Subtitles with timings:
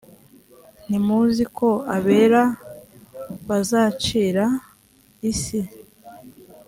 [0.87, 2.43] ntimuzi ko abera
[3.47, 4.45] bazacira
[5.29, 5.71] isi t